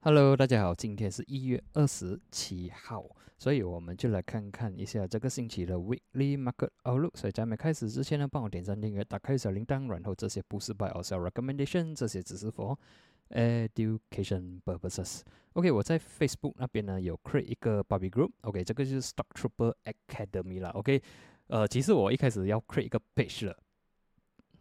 [0.00, 3.04] Hello，大家好，今天是一月二十七号，
[3.36, 7.16] 所以我们就来看看一下这个星期的 Weekly Market Outlook。
[7.16, 12.76] 所以在没开始之前呢，帮我点赞订阅，打开小铃铛，然后这些不是 Buy or Sell Recommendation，这些只是 for
[13.30, 15.22] education purposes。
[15.54, 18.30] OK，我在 Facebook 那边呢有 create 一个 Bobby Group。
[18.42, 20.70] OK，这个就是 Stock Trooper Academy 啦。
[20.70, 21.02] OK，
[21.48, 23.58] 呃，其实我一开始要 create 一个 page 了，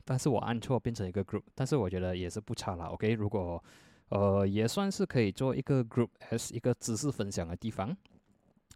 [0.10, 2.86] 但是我按错变成一个 group，但是我觉得也是不差啦。
[2.86, 3.62] OK，如果
[4.08, 7.94] 呃，也算是可以做一个 group as 一个知识分享的地方。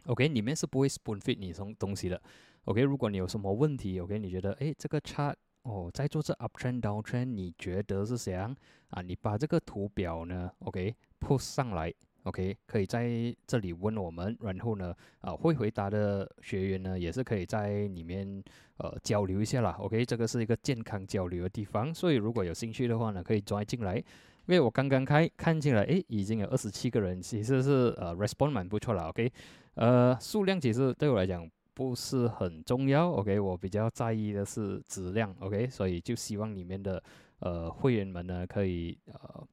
[0.08, 2.22] OK，里面是不会 spoon feed 你什么东西的。
[2.66, 8.54] OK，如果你有什么问题，OK，你觉得诶这个 chart 哦在做这 up trend down trend，你觉得是怎样
[8.90, 9.02] 啊？
[9.02, 18.44] 你把这个图表呢，OK post 上来，OK，可以在这里问我们，然后呢，啊会回答的学员呢，也是可以在里面
[18.78, 19.76] 呃交流一下啦。
[19.80, 24.04] OK，这个是一个健康交流的地方，所以如果有兴趣的话呢，可以抓进来。
[24.48, 29.32] 因为我刚刚开看进来，诶，已经有二十七个人，其实是呃 respond 蛮不错了，OK，
[29.76, 37.02] 呃，数量其实对我来讲不是很重要，OK，我比较在意的是质量，OK，所以就希望里面的
[37.40, 39.48] 呃会员们呢可以呃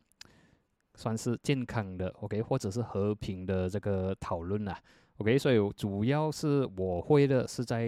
[0.98, 4.77] 算是健康的，OK，或者是和平的这个讨论啦。
[5.18, 7.86] OK，所以主要是我会的是在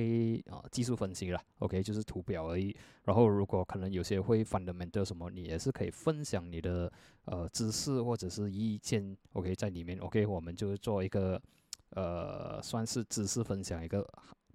[0.48, 2.74] 啊技术分析了，OK，就是图表而已。
[3.04, 6.90] 然后如果可能有些会 fundamental 什么，你也是可以分享你的
[7.24, 11.40] 呃知识或者是意见，OK，在里面，OK，我们就做一个
[11.90, 14.06] 呃算是知识分享一个。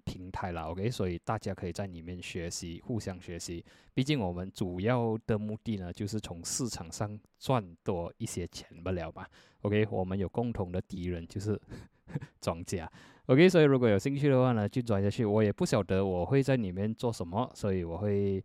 [0.06, 3.62] 平台了，OK，所以大家可以在里面学习，互相学习。
[3.92, 9.26] 毕竟我们主要的目的呢，就是从市场上赚多一些钱不了嘛。
[9.62, 11.60] OK，我们有共同的敌人，就是
[12.40, 12.90] 庄家。
[13.26, 15.24] OK，所以如果有兴趣的话呢，就转下去。
[15.24, 18.42] 我也不晓得我会在里面做什么，所以我会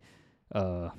[0.48, 0.92] 呃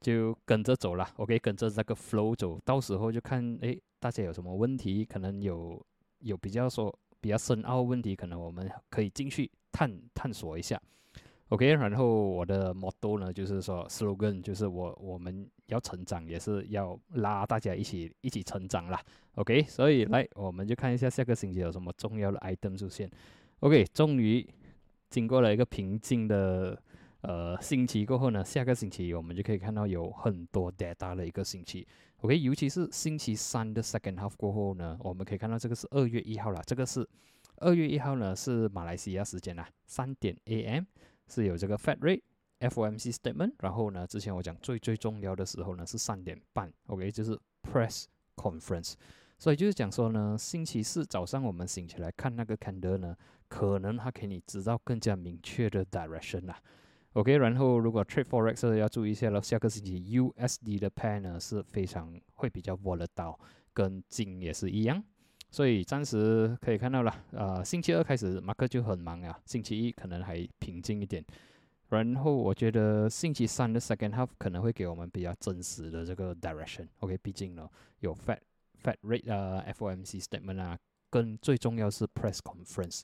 [0.00, 1.08] 就跟着走了。
[1.18, 5.80] OK，跟着这个 flow 走，到时候就看诶，大家有什么问题，可能有
[6.18, 6.92] 有比较说。
[7.22, 10.78] 比较深奥问题，可能我们可以进去探探索一下
[11.48, 11.66] ，OK。
[11.72, 19.00] 然后我的 motto 呢，就是说 slogan，就是我我们要成长，也是要拉大家一起一起成长啦
[19.36, 19.62] ，OK。
[19.62, 23.08] 所以来，我们就看一下下个星期有什么重要的 item 出现
[23.60, 23.84] ，OK。
[23.94, 24.46] 终于
[25.08, 26.78] 经过了一个平静的。
[27.22, 31.86] 呃，星期过后呢，下个星期我们就可以看到有很多 data 的一个星期
[32.22, 37.06] ，OK，尤其是星期三的 second half 过后呢，我们可以看到这个是二月一号了，这个是
[37.56, 40.84] 二月一号呢是马来西亚时间啦，三点 AM
[41.28, 42.22] 是有这个 Fed Rate
[42.60, 48.04] FOMC statement，然后呢，之前我讲最最重要的时候呢是三点半，OK，就是 press
[48.36, 48.94] conference，
[49.38, 53.16] 所以就是讲说呢，星期四早上我们醒起来看那个 candle 呢，
[53.48, 56.60] 可能它给你知道更加明确的 direction 啦。
[57.14, 63.38] OK，然后如果 Trade Forex 要注意一下了，下个星期 USD 的 pair 呢是非常会比较 volatile，
[63.74, 65.04] 跟金也是一样，
[65.50, 71.22] 所以暂时可以看到了，呃，星期二开始马克就很忙啊，星期一可能还平静一点，
[71.90, 77.68] 然后我觉得星期三的 second half 可能会给我们比较真实的这个 direction，OK，毕竟呢
[78.00, 78.38] 有 Fed
[78.82, 80.78] Fed rate 啊，FOMC statement 啊，
[81.10, 83.02] 跟最重要是 Press Conference。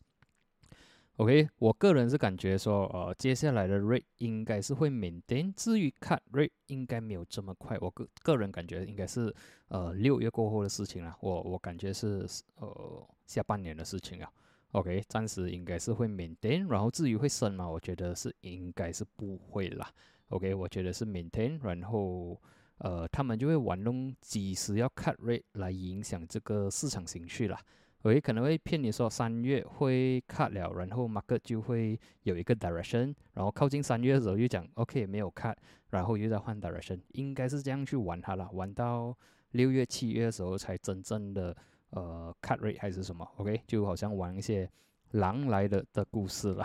[1.18, 7.76] OK，我个人是感觉说，呃，接下来的 rate 应该是会 maintain，至于 cut rate 应该没有这么快。
[7.80, 9.34] 我个个人感觉应该是，
[9.66, 11.16] 呃，六月过后的事情了。
[11.20, 12.24] 我我感觉是，
[12.60, 14.30] 呃，下半年的事情啊。
[14.70, 19.90] OK，暂时应该是会 maintain，然后至于会升嘛，我觉得是应该是不会啦。
[20.28, 22.40] OK，我觉得是 maintain，然后，
[22.76, 27.60] 呃，他们就会玩弄几时要 cut rate 来影响这个市场情绪啦。
[28.02, 35.56] 我可能会骗你说三月会 cut 了，然后 market 就会有一个 direction，然后靠近三月的时候又讲 OK 没有 cut，
[35.90, 39.16] 然后又在换 direction，应该是这样去玩它了，玩到
[39.50, 41.54] 六月七月的时候才真正的
[41.90, 44.70] 呃 cut rate 还是什么 OK，就好像玩一些
[45.10, 46.64] 狼来的的故事了。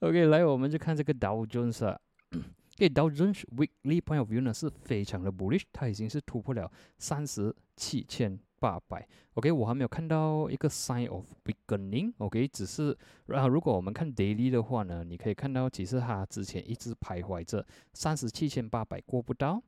[0.00, 1.96] OK，来我们就看这个 Dow Jones 啊，
[2.76, 6.68] 给 Dow Jones weekly point of view 呢是非常的 bullish，它已经是突破了
[6.98, 8.36] 三十七千。
[8.64, 12.96] 八百，OK，我还没有看到一个 sign of beginning，OK，只是，
[13.26, 17.62] 然后如果我们看 daily 的话呢，你可以看到其实它之前一直徘徊着
[17.92, 19.62] 三十七千八百过不到，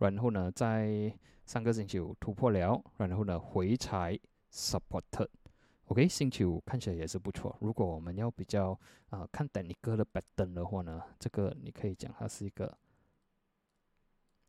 [0.00, 1.10] 然后呢，在
[1.46, 4.20] 上个星期五突破了，然后呢回踩
[4.52, 7.56] supported，OK，星期五看起来也是不错。
[7.62, 8.78] 如果我们要比较
[9.08, 12.76] 啊看等你哥的摆登的话呢，这个你可以讲它是一个。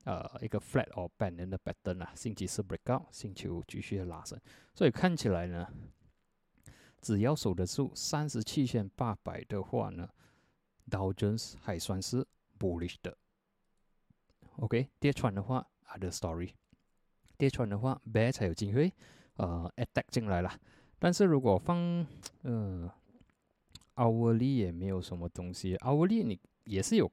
[0.03, 4.37] 呃，一个 flat or band 的 pattern 啊，星期四 breakout，星期五继续的拉升，
[4.73, 5.67] 所以看起来呢，
[7.01, 10.09] 只要守得住三十七千八百的话呢
[10.89, 12.27] ，Dow Jones 还算是
[12.59, 13.17] bullish 的。
[14.57, 16.51] OK，跌穿的话，other story。
[17.37, 18.93] 跌穿的话，bear 才有机会
[19.37, 20.59] 呃 attack 进来了。
[20.99, 22.05] 但是如果放
[22.43, 22.91] 呃
[23.95, 27.09] hourly 也没有什么东西，hourly 你也是有。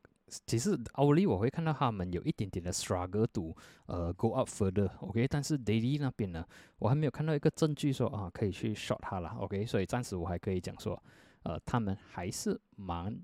[0.46, 3.56] 其实 hourly 我会看到他们有一点点的 struggle to
[3.86, 6.46] 呃 go up further，OK，但是 daily 那边呢，
[6.78, 11.02] 我还没有看到一个证据说啊可以去 shot 它了，OK，所以暂时我还可以讲说，
[11.42, 13.20] 呃，他们还是蛮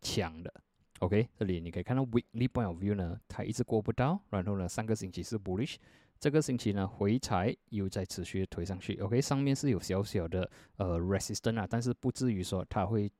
[0.00, 0.52] 强的
[0.98, 5.76] ，OK，这里你可以看到 weekly point of view 呢，它一直过不到，然后呢，上个星期是 bullish，
[6.18, 13.10] 这个星期呢回踩又在持续推上去，OK，上面是有小小的呃 resistance 啊，但是不至于说它会。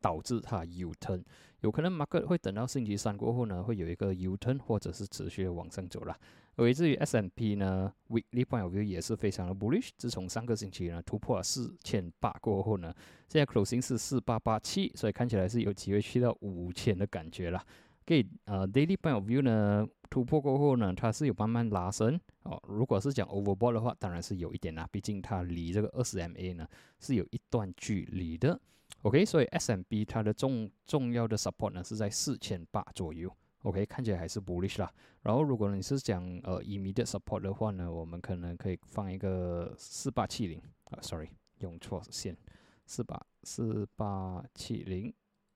[0.00, 1.22] 导致它 U turn，
[1.60, 6.16] 有可能 market 会等到星期三过后呢，会有一个 U turn，或者是持续往上走了。
[6.56, 9.90] 而至于 S M P 呢，weekly point of view 也是非常的 bullish。
[9.96, 12.92] 自从上个星期呢突破了四千八过后呢，
[13.28, 17.64] 现在 closing 是四八八七，所以看起来是有机会去到五千的感觉了。
[18.04, 22.60] 给呃 daily point of view 呢突破过后呢，它是有慢慢拉升哦。
[22.68, 26.66] 如果是讲 overbought 的话，当然是有一点啦，毕竟它离这个二十 MA 呢
[26.98, 28.60] 是有一段距离的。
[29.02, 33.34] OK，所以 SMB 它的重重要的 support 呢是在四千八左右。
[33.62, 34.92] OK，看起来还是 bullish 啦。
[35.22, 40.60] 然后如果你是讲呃 immediate support 的话呢，我们可能可以放一个四八七零
[40.90, 41.28] 啊，sorry，
[41.60, 42.36] 用错线，
[42.84, 45.12] 四八四八七零。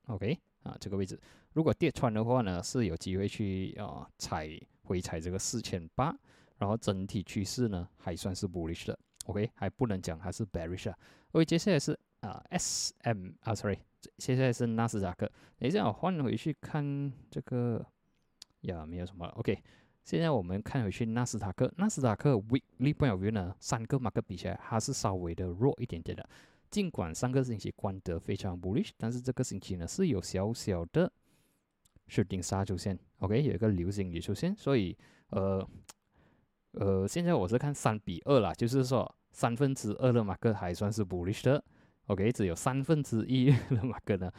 [0.07, 1.19] OK，啊这个位置，
[1.53, 4.49] 如果跌穿的话呢，是有机会去啊踩
[4.83, 6.15] 回踩这个四千八。
[6.57, 8.97] 然后整体趋势呢还算是 bullish 的。
[9.25, 10.97] OK，还不能讲它是 bearish 啊。
[11.33, 11.99] OK，接下来是。
[12.25, 13.77] 啊，S M 啊，sorry，
[14.17, 15.31] 现在是纳斯达克。
[15.59, 17.85] 等一下，我换回去看这个，
[18.61, 19.25] 呀，没有什么。
[19.37, 19.61] OK，
[20.03, 26.27] 现在我们看回去纳斯达克，纳斯达克 weekly point of view 呢，三个 market 比起来，它是稍微的弱一点点的。
[26.71, 31.09] 尽管上个星期关得非常 bullish，但是这个星期呢是有小小的
[32.07, 32.99] 是顶杀出现。
[33.19, 34.97] OK，有一个流星雨出现，所以
[35.29, 35.65] 呃
[36.71, 41.63] 呃，现在我是看三比二啦，就是说三分之二的马克还算是 bullish 的。
[42.07, 44.31] OK，只有三分之一 的马克呢。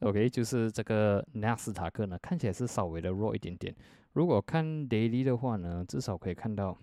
[0.00, 3.74] OK，就是这个纳斯达克呢，看起来是稍微的弱一点点。
[4.12, 6.76] 如果看 daily 的话呢，至少可以看到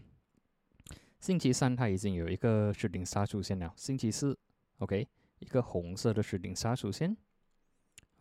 [1.19, 3.71] 星期三它已经有一个石顶杀出现了。
[3.75, 4.35] 星期四
[4.79, 5.07] ，OK，
[5.37, 7.15] 一个红色的石顶杀出现。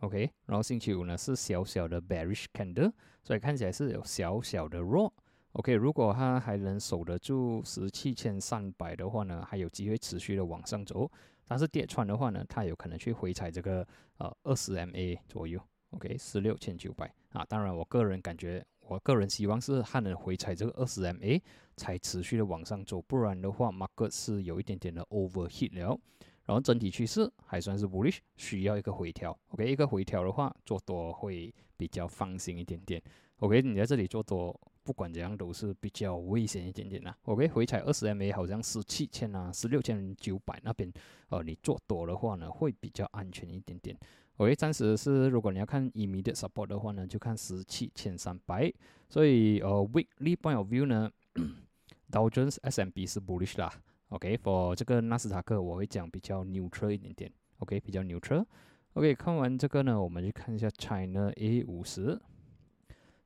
[0.01, 2.91] OK，然后星期五呢是小小的 bearish candle，
[3.23, 5.11] 所以看起来是有小小的弱。
[5.53, 11.09] OK，如果它还能守得住十七千三百的话呢，还有机会持续的往上走。
[11.47, 13.85] 但是跌穿的话呢，它有可能去回踩这个
[14.17, 15.59] 呃二十 MA 左右
[15.91, 17.45] ，OK，十六千九百啊。
[17.45, 21.41] 当然，我个人感觉，我个人希望是它能回踩这个二十 MA
[21.75, 25.99] 才持续的往上走，不然的话，market 是有一点点的 overheat 了。
[26.45, 33.01] 然后整体趋势还算是 bullish，需要一个回调，OK，一个回调的话，做多会比较放心一点点。
[33.37, 34.59] OK，你在这里做多。
[34.83, 37.17] 不管怎样都是比较危险一点点啦。
[37.23, 40.91] OK，回踩二十 MA 好像十七千啊，十六千九百那边，
[41.29, 43.97] 呃，你做多的话呢，会比较安全一点点。
[44.37, 48.73] OK，暂时是如果你要看 immediate support 的话呢，就看十七千三百。
[49.09, 51.11] 所以呃，weekly point of view 呢，
[52.11, 53.71] Dow Jones S&P 是 bullish 啦。
[54.09, 57.31] OK，for 这个纳斯达克我会讲比较 neutral 一点点。
[57.59, 58.45] OK，比较 neutral。
[58.93, 62.19] OK，看完这个呢，我们去看一下 China A 五十。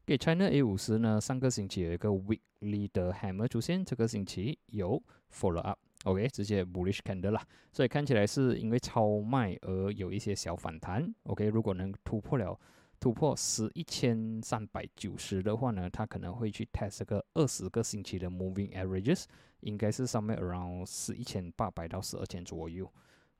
[0.07, 12.57] 给 China A 五十呢，上个星期有一个 weekly 的 hammer 出现，这个星期有 follow up，OK，直接 bullish candle 啦，所以看起来是因为超卖而有一些小反弹，OK，如果能突破了
[13.01, 19.25] 突破十一千三百九十的话呢，它可能会去 test 这个二十个星期的 moving averages，
[19.59, 22.89] 应该是上面 around 十一千八百到十二千左右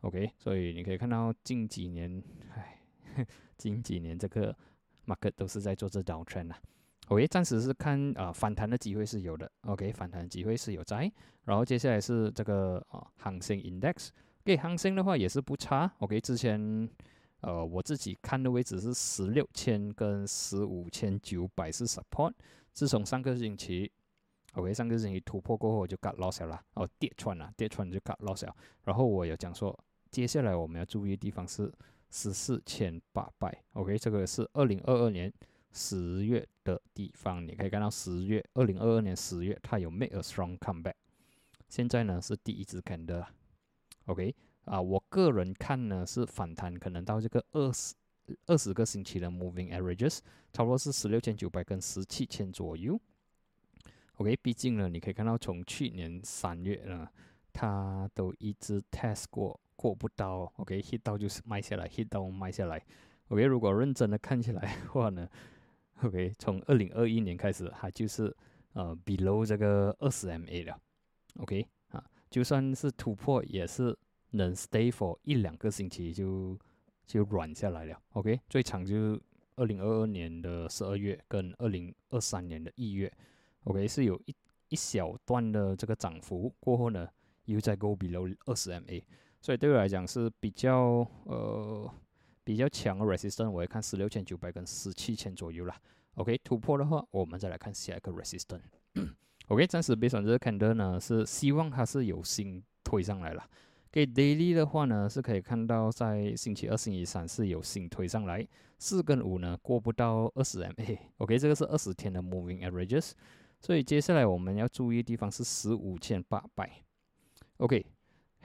[0.02, 2.22] ，OK，所以你可以看到近几年，
[2.54, 2.78] 唉，
[3.58, 4.54] 近几年这个。
[5.08, 6.60] Market 都是在做这道 trend 啊
[7.08, 11.12] ，OK，暂时是看啊反弹的机会是有的，OK，反弹机会是有在，
[11.46, 16.88] 然后接下来是这个啊恒生 index，OK，恒生的话也是不差，OK，之前
[17.40, 22.34] 呃我自己看的位置是十六千跟十五千九百是 support，
[22.74, 23.90] 自从上个星期
[24.54, 29.74] ，OK，上个星期突破过后就 got loss 了，哦跌穿了，跌穿就 got loss 了，然后我有讲说
[30.12, 31.72] 接下来我们要注意的地方是。
[32.10, 35.32] 十四千八百，OK，这个是二零二二年
[35.72, 40.96] 十月的地方，你可以看到十月二零二二年十月它有 make a strong comeback，
[41.68, 43.28] 现在呢是第一支看的
[44.06, 44.34] ，OK，
[44.66, 47.94] 啊，我个人看呢是反弹，可能到这个二十
[48.46, 50.20] 二十个星期的 moving averages，
[50.54, 53.00] 差不多是十六千九百跟十七千左右
[54.16, 57.08] ，OK，毕竟呢你可以看到从去年三月呢，
[57.52, 59.60] 它都一直 test 过。
[59.78, 62.84] 过不到，OK，hit 到就是卖下来，hit 到卖下来
[63.30, 63.42] ，OK。
[63.46, 65.30] 如果认真的看起来的话呢
[66.04, 68.36] ，OK，从二零二一年开始，它就是
[68.74, 70.78] 呃 below 这个二十 MA 了
[71.38, 73.98] ，OK 啊，就算是突破也是
[74.32, 76.60] 能 stay for 一两个星期就
[77.06, 79.18] 就软下来了，OK，最长就
[79.56, 83.12] 二零二二年的十二月跟二零二三年的一月
[83.64, 84.36] ，OK 是有一
[84.70, 87.08] 一小段的这个涨幅过后呢，
[87.46, 89.02] 又在 go below 二十 MA，
[89.40, 91.90] 所以对我来讲是比较呃
[92.44, 95.80] 比较强的 resistance，我会看十六千九百跟十七千左右啦。
[96.16, 98.62] OK，突破的话，我们再来看下一个 resistance。
[99.48, 103.50] OK，暂时别选这个 candle 呢，是希望它是有新推上来了。
[103.90, 108.46] 给 daily 的话呢，是可以看到在星期二、星期三是有新推上来，
[108.80, 110.98] 四跟五呢过不到二十 MA。
[111.18, 113.12] OK，这个是二十天的 moving averages，
[113.62, 116.70] 所以接下来我们要注意的地方是十五千八百。
[117.58, 117.86] OK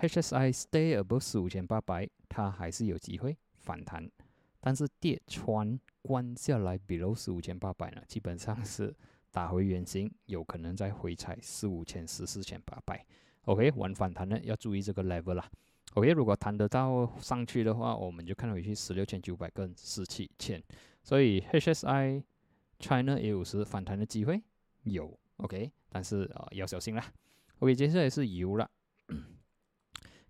[0.02, 4.10] HSI stay above 十五千八百，它还是有机会反弹，
[4.60, 5.80] 但是跌穿。
[6.04, 8.92] 关下来，below 十五千八百呢，基本上是
[9.30, 13.06] 打回原形，有可能再回踩四五千、十四千八百。
[13.42, 15.48] OK，玩反弹呢要注意这个 level 啦。
[15.94, 20.60] OK，如果弹得到上去的话，我们就看回去十六千九百跟十七千。
[21.04, 22.24] 所以 HSI
[22.80, 24.42] China A 五十反弹的机会
[24.82, 27.12] 有 OK，但是啊要小心啦。
[27.60, 28.68] OK，接下来是油了。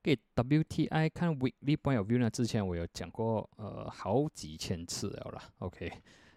[0.03, 2.29] 给 WTI 看 weekly point of view 呢？
[2.29, 5.53] 之前我有讲过，呃，好几千次了啦。
[5.59, 5.93] OK，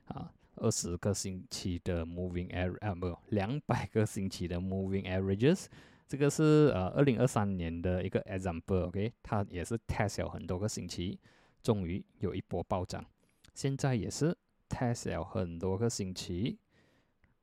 [0.06, 5.66] 啊，二十个星期的 moving average 啊，不，两百个星期的 moving averages，
[6.08, 8.86] 这个是呃二零二三年的一个 example。
[8.86, 11.20] OK，它也是 test 了很多个星期，
[11.64, 13.04] 终于有一波暴涨。
[13.56, 14.38] 现在也是
[14.70, 16.60] test 了很多个星期，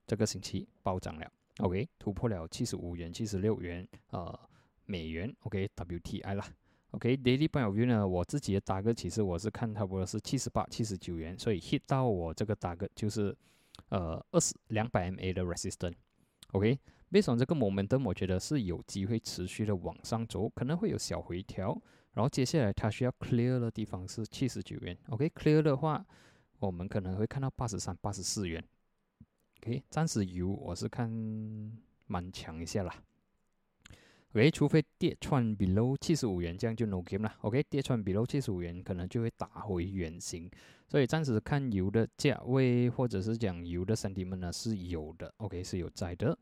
[0.07, 1.29] 这个星期暴涨了。
[1.59, 4.39] OK，突破了七十五元、七十六元，呃。
[4.85, 6.47] 美元，OK，WTI 啦
[6.91, 13.37] ，OK，Daily point of view 呢，我自己的打个其实我是看差不多是七十八、七十九元，所以 hit 到我这个打个就是
[13.89, 21.81] 呃二十两百 MA 的 resistance，OK，based on 这个 momentum，我觉得是有机会持续的往上走，可能会有小回调，
[22.13, 26.05] 然后接下来它需要 clear 的地方是七十九元，OK，clear 的话，
[26.59, 28.63] 我们可能会看到八十三、八十四元
[29.61, 31.11] ，OK，暂时油我是看
[32.07, 32.95] 蛮强一下啦。
[34.35, 37.35] OK，除非跌穿 below 七十五元，这样就 no game 了。
[37.43, 40.51] OK，跌穿 below 七十五元，可能就会打回原形。
[40.89, 45.35] 所以暂时看油的价位，或者是讲油的 sentiment 呢是有的。
[45.37, 46.39] OK，是有在的。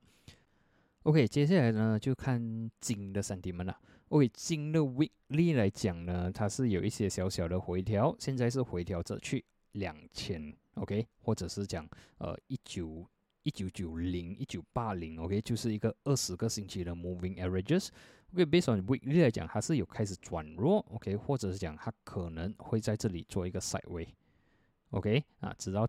[1.03, 3.77] OK，接下来呢就看金的 sentiment 了。
[4.11, 10.55] OK，金的 weekly 来讲呢，它是有一些小小的回调，现在是回调着去两千。
[10.75, 13.05] OK，或者是讲呃一九。
[13.51, 17.89] 一九九零、一九八零，OK，就是一个二十个星期的 moving averages。
[18.33, 25.83] OK，based on weekly 来讲，它是有开始转弱，OK，或者是讲它可能会在这里做一个 side way，OK，啊，直到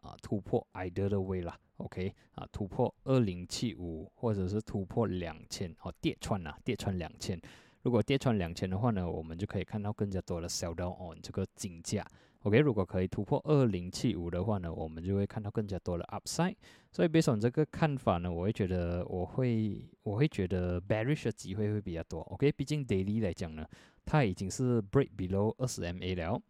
[0.00, 7.36] 啊突破 either 的位了，OK，啊突破二零七五，或者是突破两千，哦跌穿了，跌穿两千。
[7.82, 12.06] 如果跌穿两千的话呢，我们就可以看到更加多的 sell down on 这个金价。
[12.42, 16.54] OK，如果可以突破二零七五的话呢，我们就会看到更加多的 upside。
[16.92, 22.20] 所以，based on 这个看法呢，我会觉得我会我会觉得 bearish 的机会会比较多。
[22.20, 23.66] OK，毕竟 daily 来讲呢，
[24.04, 26.40] 它已经是 break below 二十 MA 了。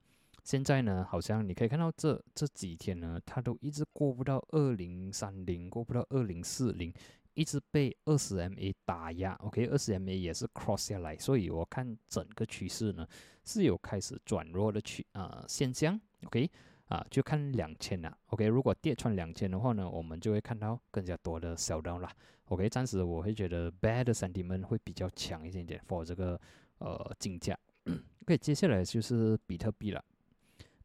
[0.45, 6.93] 现在呢，好像你可以看到这这几天呢，它都一直过不到二零三零，过不到二零四零。
[7.39, 13.07] 一直被二十 MA 打压，OK，二十 MA 也是 cross 下来，所以我看整个趋势呢
[13.45, 16.51] 是有开始转弱的趋啊现象，OK，
[16.87, 22.11] 啊就看两千了，OK，如果跌穿两千的话呢，我们就会看到更加多的小 down 啦
[22.47, 26.41] ，OK，暂时我会觉得 bad sentiment 会比较强一点点 for 这个
[26.79, 27.57] 呃金价，
[28.27, 30.05] OK，接下来就是比特币了，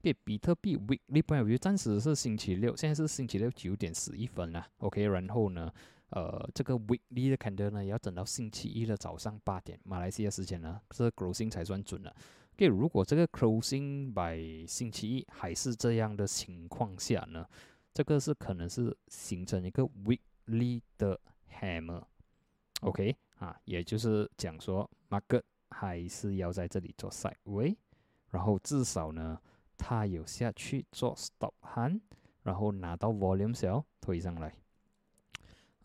[0.03, 5.73] 给比特币 weekly point of view，暂时是星期六，现在是星期六九点十一分了，OK，然后呢。
[6.15, 12.15] 呃，这个 weekly 的 candle 呢，要等到星期一的早上八点，马来西亚时间呢，这 closing 才算准了。
[12.53, 17.43] OK，如果这个 closing by 星期一还是这样的情况下呢，
[17.95, 21.19] 这个是可能是形成一个 weekly 的
[21.51, 22.03] hammer。
[22.81, 25.41] OK，啊，也就是讲说，market
[25.71, 27.75] 还是要在这里做 side way，
[28.29, 29.41] 然后至少呢，
[29.79, 32.01] 它有下去做 stop hand，
[32.43, 34.53] 然后拿到 volume 小推上来。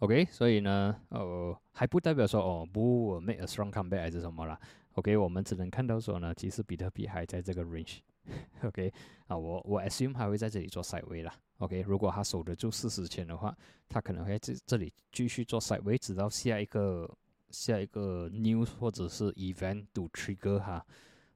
[0.01, 4.59] OK，所以呢，呃，还不代表说哦，不 make a strong comeback 还是什么啦。
[4.93, 7.99] OK，我们只能看到说呢，其实比特币还在这个 range。
[8.63, 8.93] OK，
[9.27, 11.35] 啊，我我 assume 还会在这里做 side way 啦。
[11.59, 13.53] OK，如果他守得住四十千的话，
[13.89, 17.11] 他可能会在这里继续做 side way，直到下一个
[17.51, 20.87] 下一个 news 或者是 event to trigger 哈。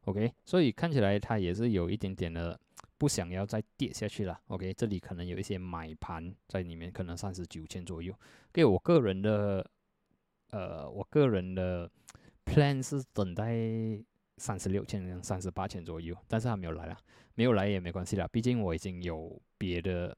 [0.04, 2.58] OK，所以看起来它也是有一点点的。
[3.02, 4.40] 不想要再跌下去了。
[4.46, 8.14] OK，这里可能有一些买盘在里面，可能三十九千左右。
[8.52, 9.68] 给我个人的，
[10.50, 11.90] 呃，我个人的
[12.44, 13.56] plan 是等待
[14.36, 16.98] 三十六千、三十八千左右，但是还没有来啊，
[17.34, 20.16] 没有来也没关系啦，毕竟我已经有别的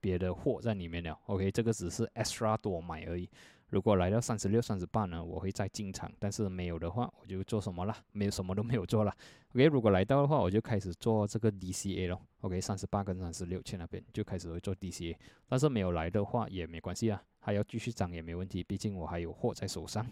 [0.00, 1.16] 别的货在里面了。
[1.26, 3.30] OK，这个只是 extra 多买而已。
[3.72, 7.96] 如果来到三十六、三十八呢，我会再进场；但是没有的话，我就做什么了？
[8.12, 9.16] 没有什么都没有做了。
[9.54, 12.20] OK，如果来到的话，我就开始做这个 DCA 咯。
[12.42, 15.16] OK，三十八跟三十六去那边就开始会做 DCA。
[15.48, 20.06] 但是没有来的话也没关系啊，还要继续涨也没问题，毕竟我还有货在手上。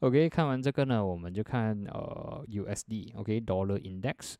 [0.00, 3.14] OK，看完这个呢，我们就看呃 USD。
[3.14, 4.34] OK，Dollar Index。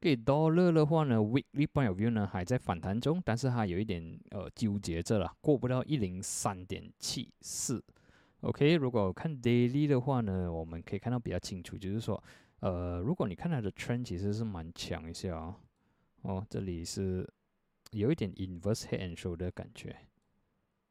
[0.00, 7.82] 给多日的话呢，weekly point of view 呢还在反弹中，但是它有一点呃纠结着了，过不到一零三点七四。
[8.42, 12.22] OK，如果看 daily 的话呢，我们可以看到比较清楚，就是说，
[12.60, 15.56] 呃，如果你看它的 trend 其实是蛮强一些哦，
[16.22, 17.28] 哦，这里是
[17.90, 19.96] 有一点 inverse head and shoulder 的感觉。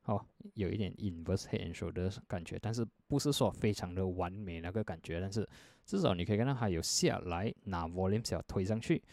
[0.07, 5.47] 哦，有一点 inverse head and shoulder 的感觉，但是不是说非常的完美那个感觉，但是
[5.85, 9.03] 至少你可以看到它有下来拿 volume 小推上去，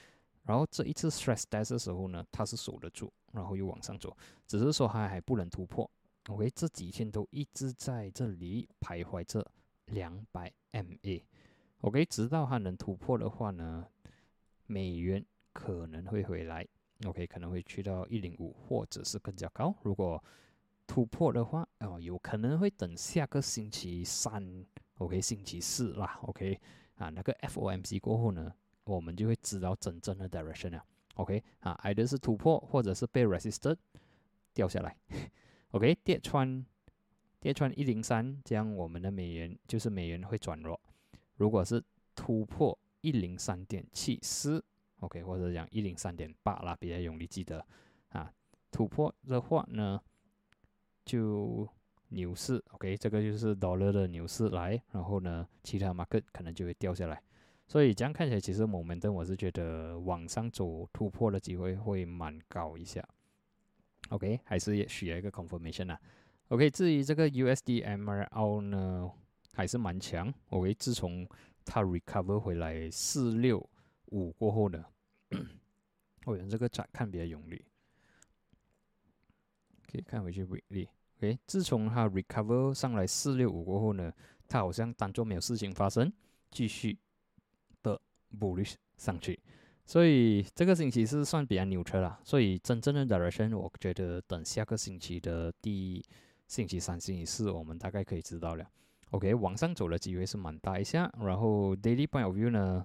[0.44, 5.90] 然后这一次 stress test 的时候呢，它是守得住，然后又往上走，只是说它还不能突破。
[6.28, 9.44] OK，这几天都一直在这里徘徊着
[9.86, 11.22] 两百 MA。
[11.80, 13.84] OK，直到它能突破的话呢，
[14.66, 15.22] 美元
[15.52, 16.64] 可能会回来。
[17.04, 19.74] OK，可能会去到一零五或者是更加高。
[19.82, 20.22] 如果
[20.87, 24.64] 突破的话，哦，有可能会等下个星期三
[24.99, 26.61] ，OK，星期四啦，OK，
[26.97, 28.53] 啊，那个 FOMC 过后呢，
[28.85, 33.76] 我们就会知道真正的 direction 了，OK，啊，either 是突破或者是被 resisted
[34.53, 34.97] 掉下来，
[35.73, 36.64] OK，跌穿
[37.41, 40.79] 跌穿一零三，这样我们的美元就是美元会转弱。
[41.37, 41.83] 如果是
[42.14, 44.64] 突破一零三点七四
[45.00, 47.67] ，OK，或者讲一零三点八啦，比较容易记得
[48.11, 48.33] 啊，
[48.71, 50.00] 突破的话呢？
[51.04, 51.68] 就
[52.08, 57.22] 牛市，OK，这个就是 dollar 的牛市来，然后呢，其他 market 可能就会掉下来，
[57.66, 63.07] 所以这样看起来，其实 momentum 我是觉得往上走突破的机会会蛮高一下
[64.11, 66.00] ，OK，还是也需要一个 confirmation 啊
[66.48, 69.11] ，OK，至于这个 USD MRL 呢，
[69.52, 71.29] 还是蛮强，OK，自从
[71.64, 73.68] 它 recover 回来四六
[74.07, 74.85] 五过后呢，
[76.26, 77.64] 我用这个展看比较用力。
[79.94, 84.12] 可以看回去 weekly，OK，自从它 recover 上来四六五过后呢，
[84.48, 86.12] 它好像当做没有事情发生，
[86.50, 86.98] 继续
[87.80, 88.00] 的
[88.37, 89.38] bullish 上去，
[89.87, 92.18] 所以这个星期是算比较牛车了。
[92.24, 96.04] 所以真正的 direction，我觉得等下个星期的第
[96.48, 98.66] 星期三、星期四，我们大概可以知道了。
[99.11, 101.09] OK，往上走的机会是蛮大一下。
[101.20, 102.85] 然后 daily point of view 呢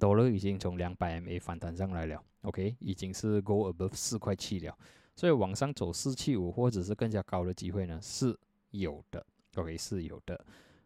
[0.00, 4.76] ，dollar 已经从两百 MA 反弹上来了，OK，已经是 go above 四块七了。
[5.20, 8.34] 所以往上走四七五或者是更加高的机会呢是
[8.70, 9.22] 有的
[9.54, 10.42] ，OK 是有的。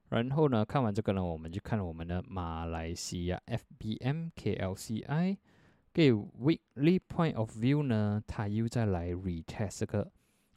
[0.09, 5.37] 然后呢，看完这个呢，我们就看我们的马来西亚 FBM KLCI
[5.93, 10.11] 给 Weekly Point of View 呢，它又再来 retest 这个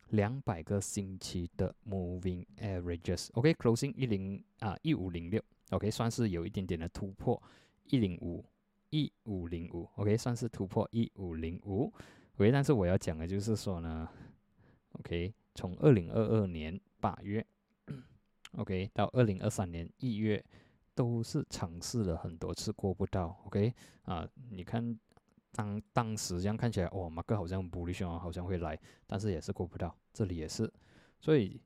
[0.09, 7.39] 两百个星期的 Moving Averages，OK，Closing 一零啊一五零六，OK 算是有一点点的突破
[7.83, 8.43] 一零五
[8.89, 11.93] 一五零五，OK 算是突破一五零五。
[12.37, 14.07] 喂，但是我要讲的就是说呢
[14.91, 17.43] ，OK，从二零二二年八月
[18.57, 20.43] ，OK，到二零二三年一月，
[20.93, 23.73] 都是尝试了很多次过不到，OK，
[24.03, 24.99] 啊，你看
[25.51, 30.71] 当当时这样看起来，哦，马克好像不利熊好像会来，但是也是过不到，这里也是，
[31.19, 31.59] 所以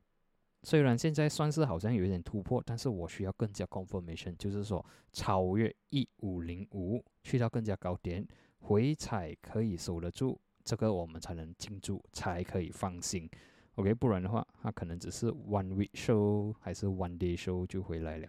[0.62, 4.82] 虽然现在算是好像有一点突破，但是我需要更加 confirmation，就是说
[5.12, 8.26] 超越一五零五，去到更加高点，
[8.60, 10.40] 回踩可以守得住。
[10.64, 13.28] 这个我们才能进驻，才可以放心。
[13.76, 18.28] OK，不然的话，它可能只是 one week show 还是 one day show 就回来了。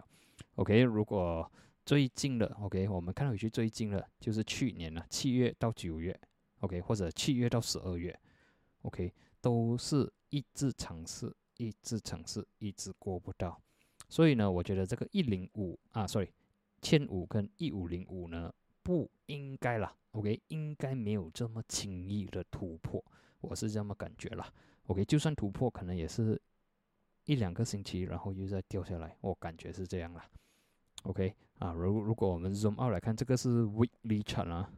[0.56, 1.52] OK，如果
[1.86, 6.18] 最近的 OK，我们看回去最近的，就是去年了，七月到九月
[6.62, 8.18] ，OK，或者七月到十二月
[8.84, 13.62] ，OK，都是一直尝试，一直尝试，一直过不到。
[14.08, 16.30] 所以呢，我觉得这个一零五啊，sorry，
[16.82, 18.54] 千五跟一五零五呢。
[18.84, 23.04] 不应该啦，OK，应该没有这么轻易的突破，
[23.40, 24.54] 我是这么感觉啦
[24.88, 26.40] ，OK，就算突破，可能也是
[27.24, 30.30] 一两个星期，然后又再掉下来，我感觉是这样啦
[31.04, 34.70] ，OK，啊，如如果我们 zoom out 来看，这个是 weekly chart 啊，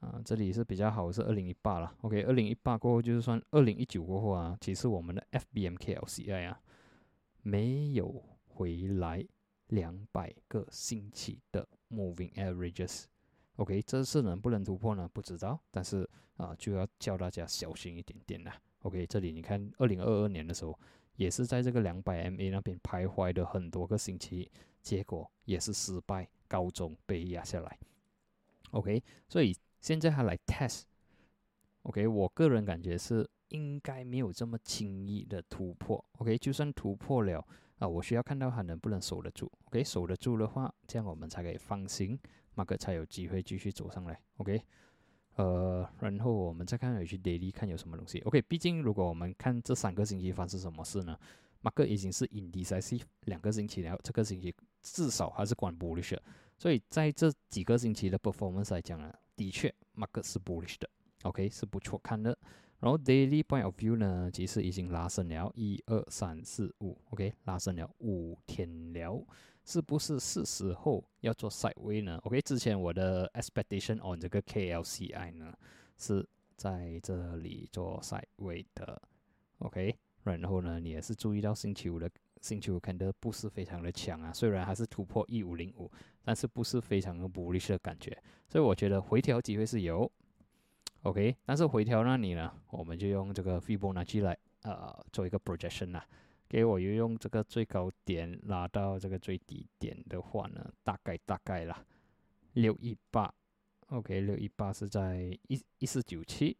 [0.00, 6.60] 啊，这里是比较好是二零一八了，OK，二零一八过后就是算二零一九过后啊，其实我们的 FBMKLCI 啊
[7.40, 9.26] 没有回来
[9.68, 11.66] 两百个星期的。
[11.88, 15.08] Moving averages，OK，这次能不能突破呢？
[15.12, 18.60] 不知道，但是啊，就要叫大家小心一点点啦。
[18.80, 20.76] OK，这里你看，二零二二年的时候，
[21.14, 24.50] 也是在这个两百 MA 那边徘徊的很多个星期，
[24.82, 27.78] 结果也是失败告终，被压下来。
[28.72, 36.04] OK，所以现在他来 test，OK，我个人感觉是应该没有这么轻易的突破。
[36.18, 37.46] OK，就算突破了
[37.78, 39.50] 啊，我需要看到他能不能守得住。
[39.66, 42.18] OK，守得住的话，这样我们才可以放心。
[42.54, 44.62] 马克才有机会继续走上来，OK，
[45.34, 51.18] 呃，然后我们再看回去 daily 看有什么东西，OK，毕竟如果我们看这三个星期发生什么事呢？
[51.60, 56.16] 马克已经是 indecisive 两个星期了，这个星期至少还是关 bullish，
[56.56, 60.88] 所以在这几个星期的 performance 来讲呢，的确马克是 bullish 的
[61.24, 62.38] ，OK，是不错看的。
[62.80, 69.24] 然后 daily point of view 呢，其实已经拉升了，一二三四五，OK，拉升了五天了。
[69.64, 75.52] 是不是是时候要做 side way 呢？OK，之前我的 expectation on 这个 KLCI 呢
[75.98, 79.02] 是在这里做 side way 的
[79.58, 82.08] ，OK，然后呢，你也是注意到星期五的
[82.40, 85.90] 星期五看的不是非常的强啊，虽然还是突破一五零五，
[86.22, 88.16] 但是不是非常的 bullish 的感觉，
[88.48, 90.08] 所以我觉得回调机会是有
[91.06, 96.04] ，OK，但是回调那里呢，我们就用这个 Fibonacci 来呃做一个 projection 啦。
[96.48, 101.84] 给我又用这个最高点拉到这个最低点的话呢，大概大概啦，
[102.54, 103.32] 六一八
[103.88, 106.56] ，OK，六一八是在一一四九七，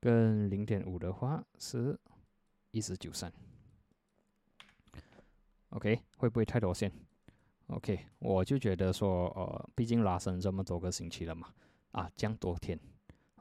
[0.00, 1.98] 跟零点五的话是
[2.70, 3.32] 一四九三
[5.70, 6.92] ，OK，会不会太多线
[7.66, 11.52] ？OK，我就觉得说，呃，毕竟拉升这么多个星期了嘛，
[11.90, 12.78] 啊，降多天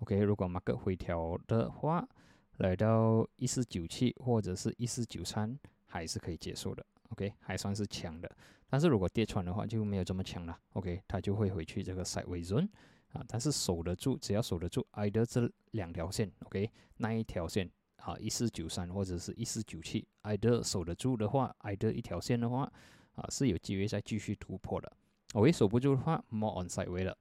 [0.01, 2.07] ，OK，如果马克回调的话。
[2.57, 8.29] 来到一四九七或者是一四九三还是可以接受的，OK，还算是强的。
[8.69, 12.69] 但是如果跌穿的话就没有这么强了，OK，它就会回去这个 side way zone
[13.11, 13.25] 啊。
[13.27, 22.71] 但是守得住，只要守得住，either 这两条线，OK，那一条线啊一四九三或者是一四九七，either 守得住的话，either 一条线的话
[23.15, 24.95] 啊是有机会再继续突破的。
[25.33, 27.17] OK，守不住的话，more on side way 了。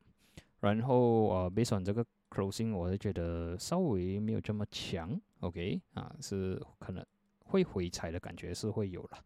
[0.61, 2.05] 然后呃，based on 这个。
[2.33, 7.05] Closing 我是觉得稍微没有这么强，OK 啊，是可能
[7.45, 9.19] 会回踩的感觉是会有了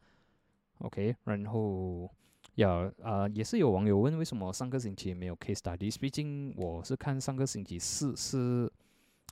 [0.78, 2.10] ，OK，然后
[2.56, 8.70] 要啊也是有网友问为什么上个星期没有 case studies，毕竟我是看上个星期四是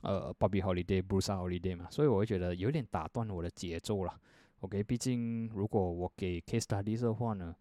[0.03, 4.17] 呃 Bobby Holiday，Bruce Holiday 嘛，所以我会觉得有点打断我的节奏了
[4.61, 7.55] ，OK，毕竟如果我给 case studies 的话呢，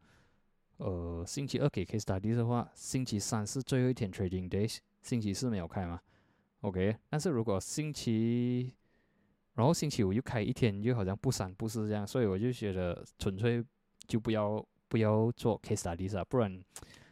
[0.76, 4.78] 呃星期二给 case studies 的话，星期三是最后一天 trading days。
[5.04, 6.00] 星期四没有开吗
[6.62, 8.72] ？OK，但是如果星期，
[9.52, 13.62] 然后星期五又开一天，就好像不三不四这样，所以我就觉得纯粹
[14.06, 16.58] 就不要不要做 case studies 啊，不然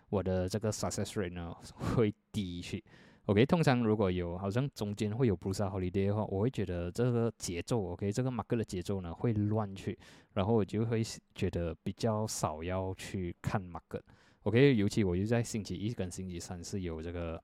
[0.08, 1.54] 我的这个 success rate 呢
[1.94, 2.82] 会低去。
[3.26, 9.98] OK，通常如果有好像中间会有 blue sky holiday 的话，我会觉得这个节奏 OK，这个马克的节奏呢会乱去，
[10.32, 11.02] 然后我就会
[11.34, 14.00] 觉得比较少要去看 market。
[14.44, 17.38] OK，尤其我就在星期一跟星期三是有这个。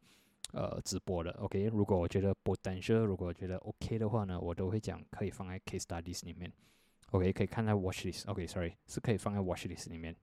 [0.53, 1.65] 呃，直播的，OK。
[1.67, 6.51] 如果我觉得 potential，如果觉得 OK 的话呢，我都会讲可以放在 case studies 里面
[7.11, 10.17] ，OK，可以看在 watch list，OK，sorry，是可以放在 watch list 里面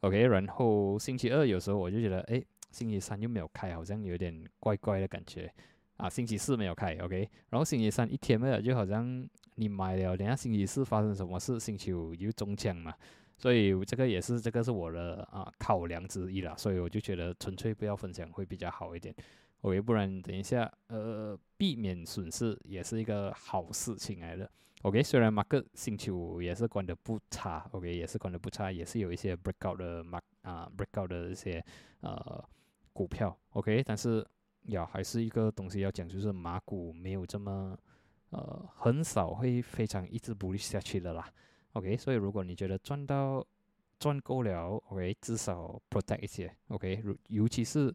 [0.00, 0.26] ，OK。
[0.28, 5.52] 然后星期二有时候我就觉得，哎，星期三又没有开，好像有点怪怪的感觉
[5.98, 6.08] 啊。
[6.08, 7.28] 星期四没有开，OK。
[7.50, 12.94] 然后星期三一天没有，就好像你买了，等下星期四发生什么事，星期五又中奖嘛。
[13.36, 16.54] 所以这个也是，这个是我的啊考量之一啦。
[16.56, 19.14] 所以我就觉得纯粹不要分享会比较好一点。
[19.62, 24.48] OK，不然等一下，呃，避免损失也是一个好事情来的。
[24.82, 31.64] OK，虽然马克星期五也是关的不差，OK，也是关的不差，也是有一些 breakout 的马啊 breakout 的一些
[32.00, 32.44] 呃
[32.92, 34.24] 股票，OK，但是
[34.66, 37.76] 要还是一个东西要讲，就是马股没有这么
[38.30, 41.28] 呃很少会非常一直不利下去的啦。
[41.72, 43.44] OK，所以如果你觉得赚到
[43.98, 47.92] 赚够了，OK，至少 protect 一些，OK，如尤其是。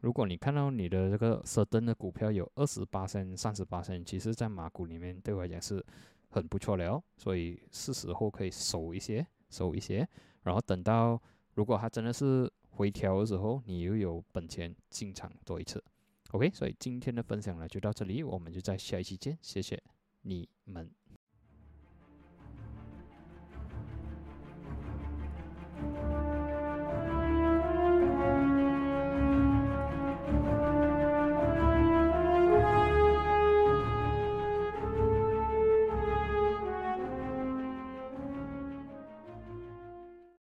[0.00, 5.84] 如果你看到你的这个设登的股票有二十八升、三十八升，其实在马股里面对我来讲是
[6.28, 10.08] 很不错的哦，所以是时候可以收一些，收一些，
[10.42, 11.20] 然后等到
[11.54, 15.82] 如果它真的是回调的时候，你又有本钱进场多一次。
[16.30, 19.82] OK，所以今天的分享呢就到这里，我们就在下一期见，谢谢
[20.22, 21.07] 你们。